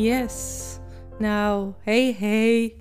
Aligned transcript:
Yes. 0.00 0.78
Nou, 1.18 1.72
hey, 1.80 2.16
hey. 2.18 2.76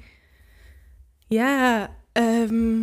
Ja, 1.28 1.90
ehm, 2.12 2.82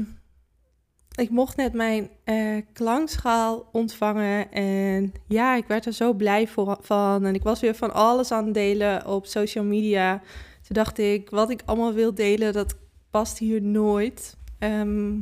ik 1.14 1.30
mocht 1.30 1.56
net 1.56 1.72
mijn 1.72 2.10
uh, 2.24 2.62
klankschaal 2.72 3.68
ontvangen. 3.72 4.52
En 4.52 5.12
ja, 5.28 5.54
ik 5.54 5.66
werd 5.66 5.86
er 5.86 5.92
zo 5.92 6.12
blij 6.12 6.46
voor, 6.46 6.78
van. 6.80 7.24
En 7.24 7.34
ik 7.34 7.42
was 7.42 7.60
weer 7.60 7.74
van 7.74 7.92
alles 7.92 8.32
aan 8.32 8.44
het 8.44 8.54
delen 8.54 9.06
op 9.06 9.26
social 9.26 9.64
media. 9.64 10.18
Toen 10.62 10.76
dacht 10.76 10.98
ik, 10.98 11.30
wat 11.30 11.50
ik 11.50 11.62
allemaal 11.64 11.92
wil 11.92 12.14
delen, 12.14 12.52
dat 12.52 12.76
past 13.10 13.38
hier 13.38 13.62
nooit. 13.62 14.36
Ehm, 14.58 15.14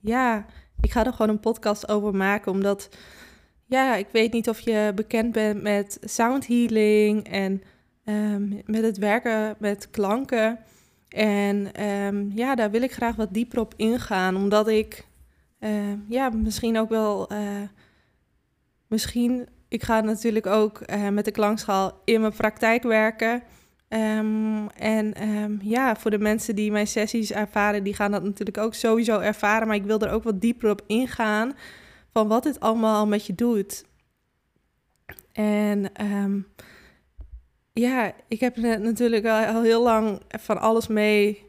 ja, 0.00 0.46
ik 0.80 0.92
ga 0.92 1.06
er 1.06 1.12
gewoon 1.12 1.28
een 1.28 1.40
podcast 1.40 1.88
over 1.88 2.14
maken, 2.14 2.52
omdat... 2.52 2.88
Ja, 3.66 3.96
ik 3.96 4.06
weet 4.12 4.32
niet 4.32 4.48
of 4.48 4.60
je 4.60 4.92
bekend 4.94 5.32
bent 5.32 5.62
met 5.62 5.98
sound 6.02 6.46
healing 6.46 7.28
en 7.28 7.62
Ehm, 8.08 8.48
met 8.64 8.82
het 8.82 8.98
werken 8.98 9.56
met 9.58 9.90
klanken. 9.90 10.58
En 11.08 11.74
ehm, 11.74 12.30
ja, 12.34 12.54
daar 12.54 12.70
wil 12.70 12.82
ik 12.82 12.92
graag 12.92 13.16
wat 13.16 13.34
dieper 13.34 13.60
op 13.60 13.74
ingaan, 13.76 14.36
omdat 14.36 14.68
ik 14.68 15.06
uh, 15.60 15.70
ja, 16.08 16.28
misschien 16.28 16.78
ook 16.78 16.88
wel. 16.88 17.32
Uh, 17.32 17.38
misschien, 18.86 19.48
ik 19.68 19.82
ga 19.82 20.00
natuurlijk 20.00 20.46
ook 20.46 20.80
uh, 20.90 21.08
met 21.08 21.24
de 21.24 21.30
klankschaal 21.30 22.00
in 22.04 22.20
mijn 22.20 22.32
praktijk 22.32 22.82
werken. 22.82 23.42
En 23.88 25.60
ja, 25.62 25.96
voor 25.96 26.10
de 26.10 26.18
mensen 26.18 26.54
die 26.54 26.70
mijn 26.70 26.86
sessies 26.86 27.32
ervaren, 27.32 27.84
die 27.84 27.94
gaan 27.94 28.10
dat 28.10 28.22
natuurlijk 28.22 28.58
ook 28.58 28.74
sowieso 28.74 29.18
ervaren. 29.18 29.66
Maar 29.66 29.76
ik 29.76 29.84
wil 29.84 30.00
er 30.00 30.10
ook 30.10 30.22
wat 30.22 30.40
dieper 30.40 30.70
op 30.70 30.82
ingaan 30.86 31.56
van 32.12 32.28
wat 32.28 32.42
dit 32.42 32.60
allemaal 32.60 33.06
met 33.06 33.26
je 33.26 33.34
doet. 33.34 33.84
En 35.32 35.92
ja, 37.78 38.12
ik 38.28 38.40
heb 38.40 38.56
natuurlijk 38.56 39.26
al, 39.26 39.62
heel 39.62 39.82
lang 39.82 40.20
van 40.28 40.60
alles 40.60 40.86
mee 40.86 41.46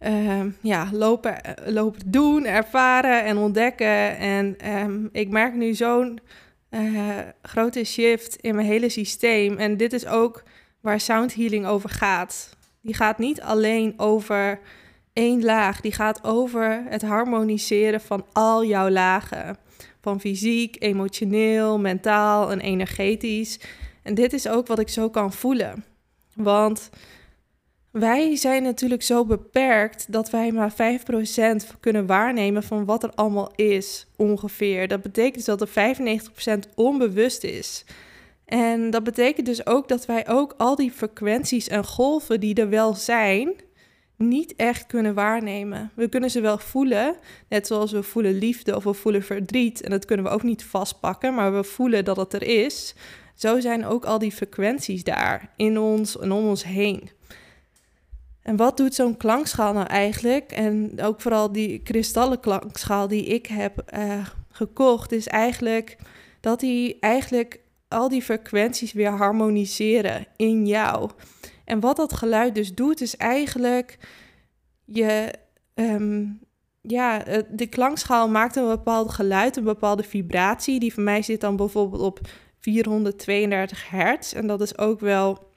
uh, 0.00 0.44
ja, 0.60 0.88
lopen, 0.92 1.42
eh, 1.42 1.72
lopen 1.72 2.00
doen, 2.06 2.44
ervaren 2.44 3.24
en 3.24 3.36
ontdekken. 3.36 4.16
En 4.18 4.56
um, 4.78 5.08
ik 5.12 5.28
merk 5.28 5.54
nu 5.54 5.74
zo'n 5.74 6.20
uh, 6.70 7.18
grote 7.42 7.84
shift 7.84 8.36
in 8.36 8.54
mijn 8.54 8.66
hele 8.66 8.88
systeem. 8.88 9.56
En 9.56 9.76
dit 9.76 9.92
is 9.92 10.06
ook 10.06 10.42
waar 10.80 11.00
sound 11.00 11.34
healing 11.34 11.66
over 11.66 11.90
gaat. 11.90 12.56
Die 12.82 12.94
gaat 12.94 13.18
niet 13.18 13.40
alleen 13.40 13.94
over 13.96 14.60
één 15.12 15.44
laag, 15.44 15.80
die 15.80 15.92
gaat 15.92 16.24
over 16.24 16.82
het 16.88 17.02
harmoniseren 17.02 18.00
van 18.00 18.26
al 18.32 18.64
jouw 18.64 18.88
lagen. 18.88 19.56
Van 20.00 20.20
fysiek, 20.20 20.76
emotioneel, 20.78 21.78
mentaal 21.78 22.50
en 22.50 22.60
energetisch. 22.60 23.60
En 24.10 24.16
dit 24.16 24.32
is 24.32 24.48
ook 24.48 24.66
wat 24.66 24.78
ik 24.78 24.88
zo 24.88 25.10
kan 25.10 25.32
voelen. 25.32 25.84
Want 26.34 26.90
wij 27.90 28.36
zijn 28.36 28.62
natuurlijk 28.62 29.02
zo 29.02 29.24
beperkt 29.24 30.12
dat 30.12 30.30
wij 30.30 30.52
maar 30.52 30.72
5% 30.72 30.76
kunnen 31.80 32.06
waarnemen 32.06 32.62
van 32.62 32.84
wat 32.84 33.02
er 33.02 33.12
allemaal 33.14 33.52
is, 33.54 34.06
ongeveer. 34.16 34.88
Dat 34.88 35.02
betekent 35.02 35.34
dus 35.34 35.44
dat 35.44 35.60
er 35.60 35.96
95% 36.68 36.74
onbewust 36.74 37.44
is. 37.44 37.84
En 38.44 38.90
dat 38.90 39.04
betekent 39.04 39.46
dus 39.46 39.66
ook 39.66 39.88
dat 39.88 40.06
wij 40.06 40.28
ook 40.28 40.54
al 40.56 40.76
die 40.76 40.92
frequenties 40.92 41.68
en 41.68 41.84
golven 41.84 42.40
die 42.40 42.54
er 42.54 42.68
wel 42.68 42.94
zijn, 42.94 43.52
niet 44.16 44.54
echt 44.56 44.86
kunnen 44.86 45.14
waarnemen. 45.14 45.90
We 45.94 46.08
kunnen 46.08 46.30
ze 46.30 46.40
wel 46.40 46.58
voelen, 46.58 47.16
net 47.48 47.66
zoals 47.66 47.92
we 47.92 48.02
voelen 48.02 48.38
liefde 48.38 48.76
of 48.76 48.84
we 48.84 48.94
voelen 48.94 49.22
verdriet. 49.22 49.80
En 49.80 49.90
dat 49.90 50.04
kunnen 50.04 50.26
we 50.26 50.32
ook 50.32 50.42
niet 50.42 50.64
vastpakken, 50.64 51.34
maar 51.34 51.54
we 51.54 51.64
voelen 51.64 52.04
dat 52.04 52.16
het 52.16 52.32
er 52.32 52.42
is. 52.42 52.94
Zo 53.40 53.60
zijn 53.60 53.86
ook 53.86 54.04
al 54.04 54.18
die 54.18 54.32
frequenties 54.32 55.04
daar 55.04 55.52
in 55.56 55.78
ons 55.78 56.18
en 56.18 56.32
om 56.32 56.48
ons 56.48 56.64
heen. 56.64 57.10
En 58.42 58.56
wat 58.56 58.76
doet 58.76 58.94
zo'n 58.94 59.16
klankschaal 59.16 59.72
nou 59.72 59.86
eigenlijk? 59.86 60.52
En 60.52 60.92
ook 61.02 61.20
vooral 61.20 61.52
die 61.52 61.78
kristallen 61.78 62.40
klankschaal 62.40 63.08
die 63.08 63.24
ik 63.24 63.46
heb 63.46 63.92
uh, 63.94 64.26
gekocht, 64.50 65.12
is 65.12 65.26
eigenlijk 65.26 65.96
dat 66.40 66.60
die 66.60 66.98
eigenlijk 66.98 67.60
al 67.88 68.08
die 68.08 68.22
frequenties 68.22 68.92
weer 68.92 69.10
harmoniseren 69.10 70.26
in 70.36 70.66
jou. 70.66 71.10
En 71.64 71.80
wat 71.80 71.96
dat 71.96 72.12
geluid 72.12 72.54
dus 72.54 72.74
doet, 72.74 73.00
is 73.00 73.16
eigenlijk 73.16 73.98
je. 74.84 75.32
Um, 75.74 76.40
ja, 76.82 77.24
de 77.50 77.66
klankschaal 77.66 78.28
maakt 78.28 78.56
een 78.56 78.68
bepaald 78.68 79.10
geluid, 79.10 79.56
een 79.56 79.64
bepaalde 79.64 80.02
vibratie. 80.02 80.80
Die 80.80 80.94
voor 80.94 81.02
mij 81.02 81.22
zit 81.22 81.40
dan 81.40 81.56
bijvoorbeeld 81.56 82.02
op 82.02 82.20
432 82.60 83.90
hertz. 83.90 84.32
En 84.32 84.46
dat 84.46 84.60
is 84.60 84.78
ook 84.78 85.00
wel. 85.00 85.48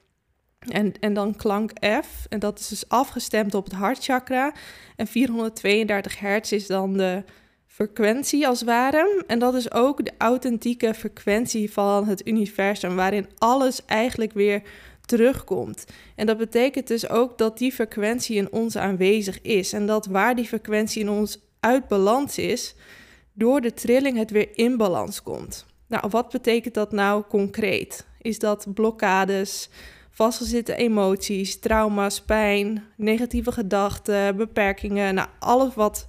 En, 0.58 0.92
en 1.00 1.14
dan 1.14 1.36
klank 1.36 1.70
F. 2.04 2.26
En 2.28 2.38
dat 2.38 2.58
is 2.58 2.68
dus 2.68 2.88
afgestemd 2.88 3.54
op 3.54 3.64
het 3.64 3.72
hartchakra. 3.72 4.54
En 4.96 5.06
432 5.06 6.18
hertz 6.18 6.52
is 6.52 6.66
dan 6.66 6.96
de 6.96 7.24
frequentie 7.66 8.46
als 8.46 8.60
het 8.60 8.68
ware. 8.68 9.24
En 9.26 9.38
dat 9.38 9.54
is 9.54 9.72
ook 9.72 10.04
de 10.04 10.12
authentieke 10.18 10.94
frequentie 10.94 11.72
van 11.72 12.06
het 12.06 12.26
universum, 12.26 12.96
waarin 12.96 13.28
alles 13.38 13.84
eigenlijk 13.84 14.32
weer 14.32 14.62
terugkomt. 15.06 15.84
En 16.16 16.26
dat 16.26 16.38
betekent 16.38 16.86
dus 16.86 17.08
ook 17.08 17.38
dat 17.38 17.58
die 17.58 17.72
frequentie 17.72 18.36
in 18.36 18.52
ons 18.52 18.76
aanwezig 18.76 19.42
is. 19.42 19.72
En 19.72 19.86
dat 19.86 20.06
waar 20.06 20.34
die 20.34 20.46
frequentie 20.46 21.02
in 21.02 21.08
ons 21.08 21.38
uit 21.60 21.88
balans 21.88 22.38
is, 22.38 22.74
door 23.32 23.60
de 23.60 23.72
trilling 23.72 24.16
het 24.18 24.30
weer 24.30 24.48
in 24.52 24.76
balans 24.76 25.22
komt. 25.22 25.66
Nou, 25.86 26.08
wat 26.10 26.28
betekent 26.30 26.74
dat 26.74 26.92
nou 26.92 27.24
concreet? 27.28 28.06
Is 28.20 28.38
dat 28.38 28.66
blokkades, 28.74 29.68
vastgezette 30.10 30.76
emoties, 30.76 31.58
trauma's, 31.58 32.22
pijn, 32.22 32.84
negatieve 32.96 33.52
gedachten, 33.52 34.36
beperkingen, 34.36 35.14
nou, 35.14 35.28
alles 35.38 35.74
wat 35.74 36.06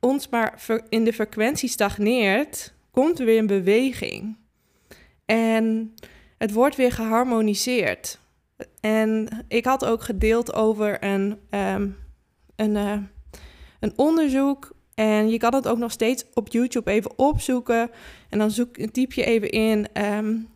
ons 0.00 0.28
maar 0.28 0.62
in 0.88 1.04
de 1.04 1.12
frequentie 1.12 1.68
stagneert, 1.68 2.72
komt 2.90 3.18
weer 3.18 3.36
in 3.36 3.46
beweging. 3.46 4.36
En 5.24 5.94
het 6.38 6.52
wordt 6.52 6.76
weer 6.76 6.92
geharmoniseerd. 6.92 8.18
En 8.80 9.28
ik 9.48 9.64
had 9.64 9.84
ook 9.84 10.02
gedeeld 10.02 10.54
over 10.54 11.04
een, 11.04 11.38
um, 11.50 11.96
een, 12.56 12.74
uh, 12.74 12.98
een 13.80 13.92
onderzoek 13.96 14.75
en 14.96 15.28
je 15.28 15.38
kan 15.38 15.54
het 15.54 15.68
ook 15.68 15.78
nog 15.78 15.92
steeds 15.92 16.24
op 16.34 16.48
YouTube 16.48 16.90
even 16.90 17.18
opzoeken. 17.18 17.90
En 18.28 18.38
dan 18.38 18.50
zoek, 18.50 18.76
typ 18.76 19.12
je 19.12 19.24
even 19.24 19.50
in, 19.50 19.86
um, 19.94 20.48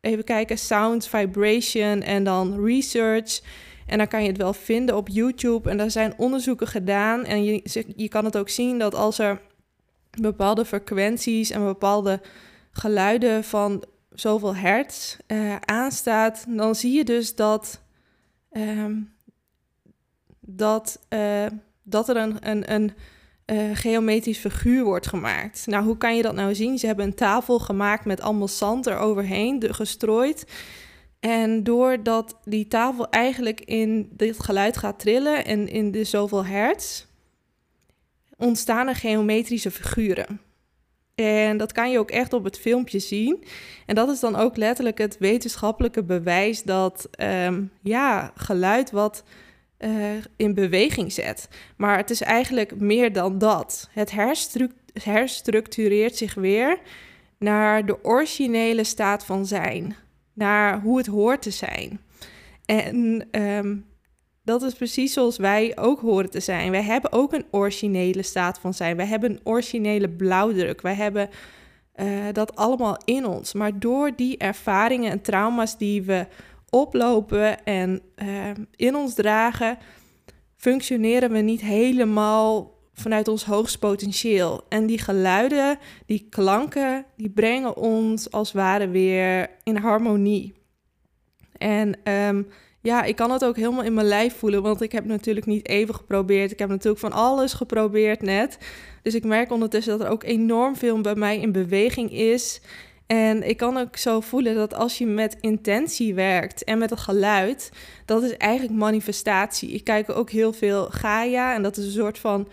even 0.00 0.24
kijken, 0.24 0.58
sound, 0.58 1.06
vibration 1.06 2.02
en 2.02 2.24
dan 2.24 2.64
research. 2.64 3.40
En 3.86 3.98
dan 3.98 4.08
kan 4.08 4.22
je 4.22 4.28
het 4.28 4.36
wel 4.36 4.52
vinden 4.52 4.96
op 4.96 5.08
YouTube. 5.08 5.70
En 5.70 5.76
daar 5.76 5.90
zijn 5.90 6.14
onderzoeken 6.16 6.66
gedaan. 6.66 7.24
En 7.24 7.44
je, 7.44 7.84
je 7.96 8.08
kan 8.08 8.24
het 8.24 8.36
ook 8.36 8.48
zien 8.48 8.78
dat 8.78 8.94
als 8.94 9.18
er 9.18 9.40
bepaalde 10.20 10.64
frequenties 10.64 11.50
en 11.50 11.64
bepaalde 11.64 12.20
geluiden 12.70 13.44
van 13.44 13.84
zoveel 14.10 14.56
hertz 14.56 15.16
uh, 15.26 15.56
aanstaat, 15.56 16.44
dan 16.48 16.74
zie 16.74 16.92
je 16.92 17.04
dus 17.04 17.34
dat, 17.34 17.82
um, 18.52 19.12
dat, 20.40 21.00
uh, 21.08 21.46
dat 21.82 22.08
er 22.08 22.16
een, 22.16 22.36
een, 22.50 22.72
een 22.72 22.92
uh, 23.46 23.70
geometrisch 23.72 24.38
figuur 24.38 24.84
wordt 24.84 25.06
gemaakt. 25.06 25.66
Nou, 25.66 25.84
hoe 25.84 25.96
kan 25.96 26.16
je 26.16 26.22
dat 26.22 26.34
nou 26.34 26.54
zien? 26.54 26.78
Ze 26.78 26.86
hebben 26.86 27.04
een 27.04 27.14
tafel 27.14 27.58
gemaakt 27.58 28.04
met 28.04 28.20
allemaal 28.20 28.48
zand 28.48 28.86
eroverheen, 28.86 29.58
de, 29.58 29.74
gestrooid. 29.74 30.46
En 31.20 31.64
doordat 31.64 32.38
die 32.44 32.68
tafel 32.68 33.10
eigenlijk 33.10 33.60
in 33.60 34.08
dit 34.12 34.40
geluid 34.40 34.76
gaat 34.76 34.98
trillen 34.98 35.44
en 35.44 35.68
in 35.68 35.90
de 35.90 36.04
zoveel 36.04 36.44
hertz, 36.44 37.04
ontstaan 38.36 38.88
er 38.88 38.94
geometrische 38.94 39.70
figuren. 39.70 40.40
En 41.14 41.56
dat 41.56 41.72
kan 41.72 41.90
je 41.90 41.98
ook 41.98 42.10
echt 42.10 42.32
op 42.32 42.44
het 42.44 42.58
filmpje 42.58 42.98
zien. 42.98 43.44
En 43.86 43.94
dat 43.94 44.08
is 44.08 44.20
dan 44.20 44.36
ook 44.36 44.56
letterlijk 44.56 44.98
het 44.98 45.16
wetenschappelijke 45.18 46.04
bewijs 46.04 46.62
dat 46.62 47.08
um, 47.20 47.70
ja, 47.82 48.32
geluid 48.34 48.90
wat 48.90 49.24
uh, 49.78 50.10
in 50.36 50.54
beweging 50.54 51.12
zet. 51.12 51.48
Maar 51.76 51.96
het 51.96 52.10
is 52.10 52.20
eigenlijk 52.20 52.80
meer 52.80 53.12
dan 53.12 53.38
dat. 53.38 53.88
Het 53.92 54.12
herstructureert 55.02 56.16
zich 56.16 56.34
weer 56.34 56.78
naar 57.38 57.86
de 57.86 58.04
originele 58.04 58.84
staat 58.84 59.24
van 59.24 59.46
zijn. 59.46 59.96
naar 60.32 60.80
hoe 60.80 60.98
het 60.98 61.06
hoort 61.06 61.42
te 61.42 61.50
zijn. 61.50 62.00
En 62.64 63.26
ehm, 63.30 63.76
dat 64.42 64.62
is 64.62 64.74
precies 64.74 65.12
zoals 65.12 65.36
wij 65.36 65.72
ook 65.76 66.00
horen 66.00 66.30
te 66.30 66.40
zijn. 66.40 66.70
Wij 66.70 66.82
hebben 66.82 67.12
ook 67.12 67.32
een 67.32 67.44
originele 67.50 68.22
staat 68.22 68.58
van 68.58 68.74
zijn. 68.74 68.96
Wij 68.96 69.06
hebben 69.06 69.30
een 69.30 69.40
originele 69.42 70.08
blauwdruk. 70.08 70.80
Wij 70.80 70.94
hebben 70.94 71.28
uh, 71.96 72.06
dat 72.32 72.56
allemaal 72.56 72.98
in 73.04 73.26
ons. 73.26 73.52
Maar 73.52 73.78
door 73.78 74.12
die 74.16 74.38
ervaringen 74.38 75.10
en 75.10 75.20
trauma's 75.20 75.78
die 75.78 76.02
we 76.02 76.26
oplopen 76.76 77.64
en 77.64 78.00
uh, 78.22 78.50
in 78.76 78.94
ons 78.96 79.14
dragen, 79.14 79.78
functioneren 80.56 81.30
we 81.30 81.38
niet 81.38 81.60
helemaal 81.60 82.74
vanuit 82.94 83.28
ons 83.28 83.44
hoogst 83.44 83.78
potentieel. 83.78 84.64
En 84.68 84.86
die 84.86 84.98
geluiden, 84.98 85.78
die 86.06 86.26
klanken, 86.30 87.04
die 87.16 87.30
brengen 87.30 87.76
ons 87.76 88.30
als 88.30 88.52
ware 88.52 88.88
weer 88.88 89.50
in 89.62 89.76
harmonie. 89.76 90.54
En 91.58 92.12
um, 92.12 92.46
ja, 92.82 93.02
ik 93.02 93.16
kan 93.16 93.30
het 93.30 93.44
ook 93.44 93.56
helemaal 93.56 93.82
in 93.82 93.94
mijn 93.94 94.06
lijf 94.06 94.36
voelen, 94.36 94.62
want 94.62 94.80
ik 94.80 94.92
heb 94.92 95.04
natuurlijk 95.04 95.46
niet 95.46 95.68
even 95.68 95.94
geprobeerd. 95.94 96.52
Ik 96.52 96.58
heb 96.58 96.68
natuurlijk 96.68 96.98
van 96.98 97.12
alles 97.12 97.52
geprobeerd 97.52 98.22
net. 98.22 98.58
Dus 99.02 99.14
ik 99.14 99.24
merk 99.24 99.50
ondertussen 99.50 99.98
dat 99.98 100.06
er 100.06 100.12
ook 100.12 100.24
enorm 100.24 100.76
veel 100.76 101.00
bij 101.00 101.14
mij 101.14 101.40
in 101.40 101.52
beweging 101.52 102.12
is. 102.12 102.60
En 103.06 103.48
ik 103.48 103.56
kan 103.56 103.76
ook 103.76 103.96
zo 103.96 104.20
voelen 104.20 104.54
dat 104.54 104.74
als 104.74 104.98
je 104.98 105.06
met 105.06 105.36
intentie 105.40 106.14
werkt 106.14 106.64
en 106.64 106.78
met 106.78 106.90
het 106.90 106.98
geluid, 106.98 107.70
dat 108.04 108.22
is 108.22 108.36
eigenlijk 108.36 108.78
manifestatie. 108.78 109.70
Ik 109.70 109.84
kijk 109.84 110.10
ook 110.10 110.30
heel 110.30 110.52
veel 110.52 110.86
Gaia 110.90 111.54
en 111.54 111.62
dat 111.62 111.76
is 111.76 111.84
een 111.84 111.90
soort 111.92 112.18
van 112.18 112.48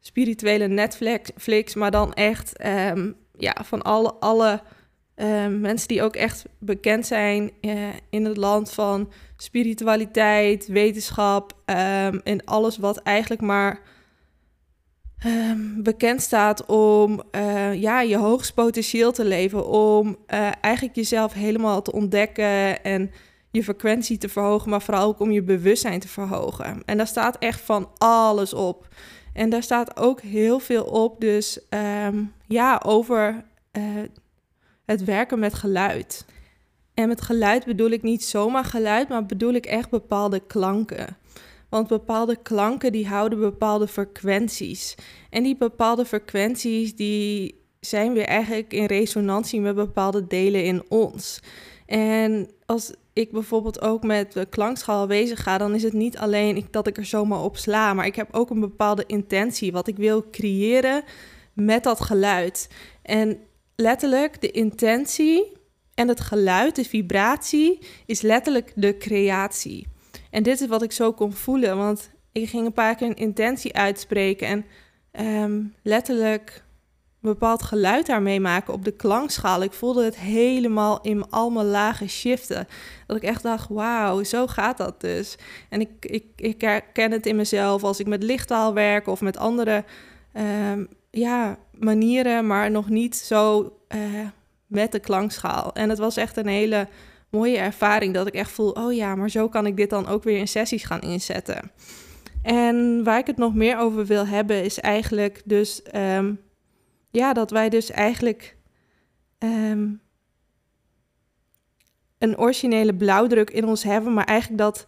spirituele 0.00 0.66
Netflix, 0.66 1.74
maar 1.74 1.90
dan 1.90 2.12
echt 2.12 2.64
um, 2.66 3.16
ja, 3.38 3.56
van 3.64 3.82
alle, 3.82 4.14
alle 4.14 4.62
um, 5.16 5.60
mensen 5.60 5.88
die 5.88 6.02
ook 6.02 6.16
echt 6.16 6.44
bekend 6.58 7.06
zijn 7.06 7.50
uh, 7.60 7.88
in 8.10 8.24
het 8.24 8.36
land 8.36 8.72
van 8.72 9.12
spiritualiteit, 9.36 10.66
wetenschap 10.66 11.52
um, 11.66 12.20
en 12.24 12.44
alles 12.44 12.76
wat 12.76 12.96
eigenlijk 12.96 13.42
maar 13.42 13.80
um, 15.26 15.82
bekend 15.82 16.22
staat 16.22 16.66
om 16.66 17.22
uh, 17.32 17.74
ja, 17.74 18.00
je 18.00 18.16
hoogst 18.16 18.54
potentieel 18.54 19.12
te 19.12 19.24
leven, 19.24 19.68
om 19.68 20.08
uh, 20.08 20.50
eigenlijk 20.60 20.96
jezelf 20.96 21.32
helemaal 21.32 21.82
te 21.82 21.92
ontdekken 21.92 22.84
en 22.84 23.10
je 23.50 23.64
frequentie 23.64 24.18
te 24.18 24.28
verhogen, 24.28 24.70
maar 24.70 24.82
vooral 24.82 25.06
ook 25.06 25.20
om 25.20 25.30
je 25.30 25.42
bewustzijn 25.42 26.00
te 26.00 26.08
verhogen. 26.08 26.82
En 26.84 26.96
daar 26.96 27.06
staat 27.06 27.38
echt 27.38 27.60
van 27.60 27.90
alles 27.98 28.54
op. 28.54 28.88
En 29.32 29.50
daar 29.50 29.62
staat 29.62 29.96
ook 29.96 30.20
heel 30.20 30.58
veel 30.58 30.84
op, 30.84 31.20
dus 31.20 31.60
um, 32.06 32.32
ja, 32.46 32.80
over 32.84 33.44
uh, 33.72 33.82
het 34.84 35.04
werken 35.04 35.38
met 35.38 35.54
geluid. 35.54 36.24
En 36.94 37.08
met 37.08 37.20
geluid 37.20 37.64
bedoel 37.64 37.90
ik 37.90 38.02
niet 38.02 38.24
zomaar 38.24 38.64
geluid, 38.64 39.08
maar 39.08 39.26
bedoel 39.26 39.52
ik 39.52 39.66
echt 39.66 39.90
bepaalde 39.90 40.40
klanken. 40.40 41.16
Want 41.74 41.88
bepaalde 41.88 42.36
klanken 42.42 42.92
die 42.92 43.06
houden 43.06 43.38
bepaalde 43.38 43.88
frequenties. 43.88 44.94
En 45.30 45.42
die 45.42 45.56
bepaalde 45.56 46.04
frequenties 46.04 46.96
die 46.96 47.60
zijn 47.80 48.12
weer 48.12 48.26
eigenlijk 48.26 48.72
in 48.72 48.84
resonantie 48.84 49.60
met 49.60 49.74
bepaalde 49.74 50.26
delen 50.26 50.64
in 50.64 50.82
ons. 50.88 51.40
En 51.86 52.50
als 52.66 52.94
ik 53.12 53.32
bijvoorbeeld 53.32 53.80
ook 53.80 54.02
met 54.02 54.32
de 54.32 54.46
klankschaal 54.46 55.06
bezig 55.06 55.42
ga, 55.42 55.58
dan 55.58 55.74
is 55.74 55.82
het 55.82 55.92
niet 55.92 56.18
alleen 56.18 56.66
dat 56.70 56.86
ik 56.86 56.96
er 56.96 57.04
zomaar 57.04 57.42
op 57.42 57.56
sla, 57.56 57.94
maar 57.94 58.06
ik 58.06 58.16
heb 58.16 58.28
ook 58.32 58.50
een 58.50 58.60
bepaalde 58.60 59.04
intentie, 59.06 59.72
wat 59.72 59.88
ik 59.88 59.96
wil 59.96 60.30
creëren 60.30 61.02
met 61.52 61.82
dat 61.82 62.00
geluid. 62.00 62.68
En 63.02 63.38
letterlijk 63.76 64.40
de 64.40 64.50
intentie 64.50 65.52
en 65.94 66.08
het 66.08 66.20
geluid, 66.20 66.76
de 66.76 66.84
vibratie, 66.84 67.78
is 68.06 68.20
letterlijk 68.20 68.72
de 68.74 68.96
creatie. 68.96 69.92
En 70.34 70.42
dit 70.42 70.60
is 70.60 70.66
wat 70.66 70.82
ik 70.82 70.92
zo 70.92 71.12
kon 71.12 71.32
voelen, 71.32 71.76
want 71.76 72.10
ik 72.32 72.48
ging 72.48 72.66
een 72.66 72.72
paar 72.72 72.94
keer 72.94 73.06
een 73.06 73.14
intentie 73.14 73.74
uitspreken 73.74 74.64
en 75.12 75.42
um, 75.42 75.74
letterlijk 75.82 76.64
een 77.22 77.30
bepaald 77.30 77.62
geluid 77.62 78.06
daarmee 78.06 78.40
maken 78.40 78.72
op 78.72 78.84
de 78.84 78.90
klankschaal. 78.90 79.62
Ik 79.62 79.72
voelde 79.72 80.04
het 80.04 80.16
helemaal 80.16 81.00
in 81.00 81.30
al 81.30 81.50
mijn 81.50 81.66
lagen 81.66 82.08
shiften. 82.08 82.66
Dat 83.06 83.16
ik 83.16 83.22
echt 83.22 83.42
dacht, 83.42 83.68
wauw, 83.68 84.22
zo 84.22 84.46
gaat 84.46 84.76
dat 84.76 85.00
dus. 85.00 85.36
En 85.68 85.80
ik, 85.80 85.90
ik, 86.00 86.24
ik 86.36 86.60
herken 86.60 87.10
het 87.10 87.26
in 87.26 87.36
mezelf 87.36 87.84
als 87.84 88.00
ik 88.00 88.06
met 88.06 88.22
lichttaal 88.22 88.74
werk 88.74 89.06
of 89.06 89.20
met 89.20 89.36
andere 89.36 89.84
um, 90.70 90.88
ja, 91.10 91.58
manieren, 91.78 92.46
maar 92.46 92.70
nog 92.70 92.88
niet 92.88 93.16
zo 93.16 93.72
uh, 93.88 94.00
met 94.66 94.92
de 94.92 95.00
klankschaal. 95.00 95.72
En 95.72 95.88
het 95.88 95.98
was 95.98 96.16
echt 96.16 96.36
een 96.36 96.46
hele 96.46 96.88
mooie 97.34 97.58
ervaring 97.58 98.14
dat 98.14 98.26
ik 98.26 98.34
echt 98.34 98.50
voel, 98.50 98.70
oh 98.70 98.92
ja, 98.92 99.14
maar 99.14 99.30
zo 99.30 99.48
kan 99.48 99.66
ik 99.66 99.76
dit 99.76 99.90
dan 99.90 100.06
ook 100.06 100.22
weer 100.22 100.38
in 100.38 100.48
sessies 100.48 100.84
gaan 100.84 101.00
inzetten. 101.00 101.70
En 102.42 103.04
waar 103.04 103.18
ik 103.18 103.26
het 103.26 103.36
nog 103.36 103.54
meer 103.54 103.78
over 103.78 104.06
wil 104.06 104.26
hebben 104.26 104.64
is 104.64 104.80
eigenlijk 104.80 105.42
dus, 105.44 105.82
um, 105.94 106.40
ja, 107.10 107.32
dat 107.32 107.50
wij 107.50 107.68
dus 107.68 107.90
eigenlijk 107.90 108.56
um, 109.38 110.00
een 112.18 112.38
originele 112.38 112.94
blauwdruk 112.94 113.50
in 113.50 113.66
ons 113.66 113.82
hebben, 113.82 114.14
maar 114.14 114.24
eigenlijk 114.24 114.58
dat 114.60 114.84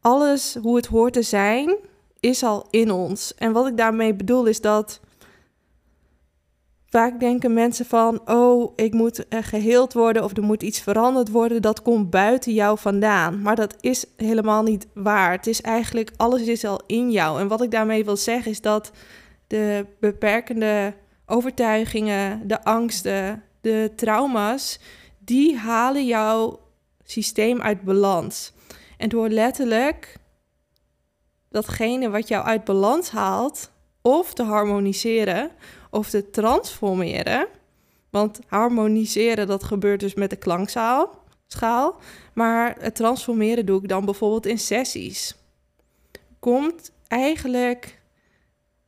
alles 0.00 0.56
hoe 0.62 0.76
het 0.76 0.86
hoort 0.86 1.12
te 1.12 1.22
zijn, 1.22 1.76
is 2.20 2.42
al 2.42 2.66
in 2.70 2.90
ons. 2.90 3.34
En 3.34 3.52
wat 3.52 3.66
ik 3.66 3.76
daarmee 3.76 4.14
bedoel 4.14 4.46
is 4.46 4.60
dat 4.60 5.00
Vaak 6.90 7.20
denken 7.20 7.52
mensen 7.52 7.86
van, 7.86 8.28
oh, 8.28 8.72
ik 8.76 8.92
moet 8.92 9.24
geheeld 9.30 9.92
worden 9.92 10.24
of 10.24 10.36
er 10.36 10.42
moet 10.42 10.62
iets 10.62 10.80
veranderd 10.80 11.28
worden. 11.30 11.62
Dat 11.62 11.82
komt 11.82 12.10
buiten 12.10 12.52
jou 12.52 12.78
vandaan. 12.78 13.42
Maar 13.42 13.56
dat 13.56 13.76
is 13.80 14.04
helemaal 14.16 14.62
niet 14.62 14.86
waar. 14.94 15.32
Het 15.32 15.46
is 15.46 15.60
eigenlijk, 15.60 16.10
alles 16.16 16.42
is 16.42 16.64
al 16.64 16.80
in 16.86 17.10
jou. 17.10 17.40
En 17.40 17.48
wat 17.48 17.62
ik 17.62 17.70
daarmee 17.70 18.04
wil 18.04 18.16
zeggen 18.16 18.50
is 18.50 18.60
dat 18.60 18.90
de 19.46 19.86
beperkende 20.00 20.94
overtuigingen, 21.26 22.48
de 22.48 22.64
angsten, 22.64 23.42
de 23.60 23.92
trauma's, 23.96 24.80
die 25.18 25.56
halen 25.56 26.06
jouw 26.06 26.60
systeem 27.04 27.60
uit 27.60 27.82
balans. 27.82 28.52
En 28.96 29.08
door 29.08 29.28
letterlijk 29.28 30.16
datgene 31.50 32.10
wat 32.10 32.28
jou 32.28 32.44
uit 32.44 32.64
balans 32.64 33.10
haalt, 33.10 33.70
of 34.02 34.34
te 34.34 34.42
harmoniseren 34.42 35.50
of 35.90 36.10
te 36.10 36.30
transformeren. 36.30 37.46
Want 38.10 38.40
harmoniseren, 38.46 39.46
dat 39.46 39.64
gebeurt 39.64 40.00
dus 40.00 40.14
met 40.14 40.30
de 40.30 40.36
klankzaal, 40.36 41.18
schaal. 41.46 41.96
Maar 42.34 42.76
het 42.78 42.94
transformeren 42.94 43.66
doe 43.66 43.82
ik 43.82 43.88
dan 43.88 44.04
bijvoorbeeld 44.04 44.46
in 44.46 44.58
sessies. 44.58 45.34
Komt 46.38 46.92
eigenlijk 47.08 47.98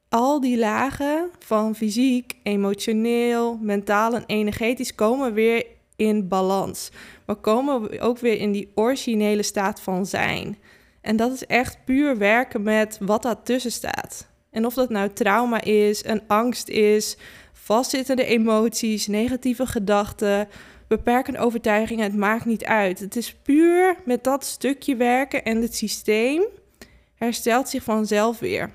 al 0.08 0.40
die 0.40 0.58
lagen 0.58 1.30
van 1.38 1.74
fysiek, 1.74 2.36
emotioneel, 2.42 3.58
mentaal 3.60 4.14
en 4.14 4.24
energetisch 4.26 4.94
komen 4.94 5.34
weer 5.34 5.66
in 5.96 6.28
balans. 6.28 6.90
Maar 7.26 7.36
komen 7.36 7.82
we 7.82 8.00
ook 8.00 8.18
weer 8.18 8.38
in 8.38 8.52
die 8.52 8.72
originele 8.74 9.42
staat 9.42 9.80
van 9.80 10.06
zijn. 10.06 10.58
En 11.00 11.16
dat 11.16 11.32
is 11.32 11.46
echt 11.46 11.84
puur 11.84 12.18
werken 12.18 12.62
met 12.62 12.98
wat 13.00 13.22
daartussen 13.22 13.72
staat. 13.72 14.30
En 14.52 14.66
of 14.66 14.74
dat 14.74 14.90
nou 14.90 15.10
trauma 15.12 15.60
is, 15.62 16.04
een 16.04 16.22
angst 16.26 16.68
is, 16.68 17.16
vastzittende 17.52 18.24
emoties, 18.24 19.06
negatieve 19.06 19.66
gedachten, 19.66 20.48
beperkende 20.88 21.38
overtuigingen, 21.38 22.04
het 22.04 22.16
maakt 22.16 22.44
niet 22.44 22.64
uit. 22.64 22.98
Het 22.98 23.16
is 23.16 23.34
puur 23.42 23.96
met 24.04 24.24
dat 24.24 24.44
stukje 24.44 24.96
werken 24.96 25.44
en 25.44 25.62
het 25.62 25.76
systeem 25.76 26.44
herstelt 27.14 27.68
zich 27.68 27.82
vanzelf 27.82 28.38
weer. 28.38 28.70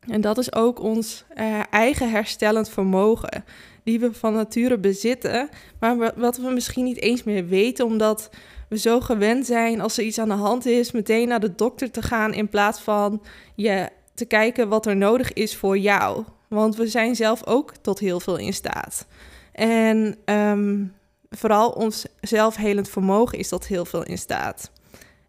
En 0.00 0.20
dat 0.20 0.38
is 0.38 0.54
ook 0.54 0.80
ons 0.80 1.24
uh, 1.34 1.60
eigen 1.70 2.10
herstellend 2.10 2.68
vermogen, 2.68 3.44
die 3.84 4.00
we 4.00 4.12
van 4.12 4.34
nature 4.34 4.78
bezitten, 4.78 5.48
maar 5.80 6.12
wat 6.16 6.36
we 6.36 6.50
misschien 6.50 6.84
niet 6.84 7.00
eens 7.00 7.22
meer 7.22 7.46
weten, 7.46 7.84
omdat 7.84 8.30
we 8.68 8.78
zo 8.78 9.00
gewend 9.00 9.46
zijn 9.46 9.80
als 9.80 9.98
er 9.98 10.04
iets 10.04 10.18
aan 10.18 10.28
de 10.28 10.34
hand 10.34 10.66
is, 10.66 10.92
meteen 10.92 11.28
naar 11.28 11.40
de 11.40 11.54
dokter 11.54 11.90
te 11.90 12.02
gaan 12.02 12.34
in 12.34 12.48
plaats 12.48 12.80
van 12.80 13.22
je 13.54 13.88
te 14.14 14.24
kijken 14.24 14.68
wat 14.68 14.86
er 14.86 14.96
nodig 14.96 15.32
is 15.32 15.56
voor 15.56 15.78
jou. 15.78 16.24
Want 16.48 16.76
we 16.76 16.86
zijn 16.86 17.16
zelf 17.16 17.46
ook 17.46 17.74
tot 17.76 17.98
heel 17.98 18.20
veel 18.20 18.36
in 18.36 18.52
staat. 18.52 19.06
En 19.52 20.16
um, 20.24 20.94
vooral 21.30 21.70
ons 21.70 22.06
zelfhelend 22.20 22.88
vermogen 22.88 23.38
is 23.38 23.48
tot 23.48 23.66
heel 23.66 23.84
veel 23.84 24.04
in 24.04 24.18
staat. 24.18 24.70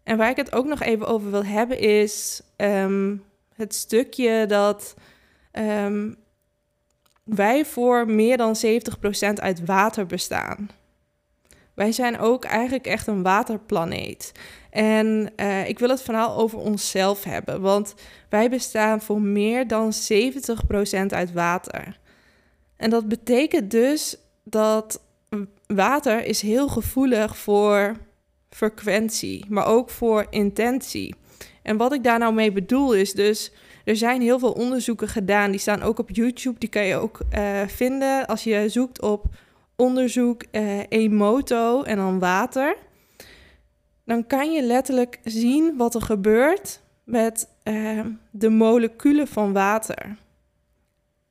En 0.02 0.16
waar 0.16 0.30
ik 0.30 0.36
het 0.36 0.52
ook 0.52 0.66
nog 0.66 0.80
even 0.80 1.06
over 1.06 1.30
wil 1.30 1.44
hebben 1.44 1.78
is 1.78 2.42
um, 2.56 3.24
het 3.54 3.74
stukje 3.74 4.46
dat 4.46 4.94
um, 5.52 6.16
wij 7.24 7.64
voor 7.64 8.06
meer 8.06 8.36
dan 8.36 8.56
70% 8.56 9.32
uit 9.34 9.64
water 9.64 10.06
bestaan. 10.06 10.68
Wij 11.82 11.92
zijn 11.92 12.18
ook 12.18 12.44
eigenlijk 12.44 12.86
echt 12.86 13.06
een 13.06 13.22
waterplaneet. 13.22 14.32
En 14.70 15.32
uh, 15.36 15.68
ik 15.68 15.78
wil 15.78 15.88
het 15.88 16.02
verhaal 16.02 16.36
over 16.36 16.58
onszelf 16.58 17.24
hebben, 17.24 17.60
want 17.60 17.94
wij 18.28 18.50
bestaan 18.50 19.00
voor 19.00 19.20
meer 19.20 19.66
dan 19.66 19.92
70% 19.92 21.06
uit 21.08 21.32
water. 21.32 21.98
En 22.76 22.90
dat 22.90 23.08
betekent 23.08 23.70
dus 23.70 24.16
dat 24.44 25.02
water 25.66 26.24
is 26.24 26.42
heel 26.42 26.68
gevoelig 26.68 27.36
voor 27.36 27.96
frequentie, 28.50 29.44
maar 29.48 29.66
ook 29.66 29.90
voor 29.90 30.26
intentie. 30.30 31.14
En 31.62 31.76
wat 31.76 31.92
ik 31.92 32.04
daar 32.04 32.18
nou 32.18 32.34
mee 32.34 32.52
bedoel 32.52 32.94
is 32.94 33.12
dus, 33.12 33.52
er 33.84 33.96
zijn 33.96 34.20
heel 34.20 34.38
veel 34.38 34.52
onderzoeken 34.52 35.08
gedaan, 35.08 35.50
die 35.50 35.60
staan 35.60 35.82
ook 35.82 35.98
op 35.98 36.10
YouTube, 36.10 36.58
die 36.58 36.68
kan 36.68 36.84
je 36.84 36.96
ook 36.96 37.20
uh, 37.34 37.60
vinden 37.66 38.26
als 38.26 38.44
je 38.44 38.68
zoekt 38.68 39.00
op 39.00 39.24
onderzoek 39.82 40.44
uh, 40.52 40.80
Emoto 40.88 41.82
en 41.82 41.96
dan 41.96 42.18
water. 42.18 42.76
Dan 44.04 44.26
kan 44.26 44.52
je 44.52 44.62
letterlijk 44.62 45.20
zien 45.24 45.76
wat 45.76 45.94
er 45.94 46.02
gebeurt 46.02 46.80
met 47.04 47.48
uh, 47.64 48.06
de 48.30 48.48
moleculen 48.48 49.28
van 49.28 49.52
water. 49.52 50.16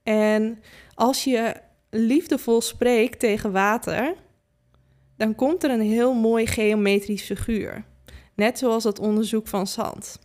En 0.03 0.59
als 0.95 1.23
je 1.23 1.55
liefdevol 1.89 2.61
spreekt 2.61 3.19
tegen 3.19 3.51
water, 3.51 4.15
dan 5.17 5.35
komt 5.35 5.63
er 5.63 5.71
een 5.71 5.81
heel 5.81 6.13
mooi 6.13 6.47
geometrisch 6.47 7.23
figuur. 7.23 7.83
Net 8.35 8.57
zoals 8.57 8.83
het 8.83 8.99
onderzoek 8.99 9.47
van 9.47 9.67
zand. 9.67 10.19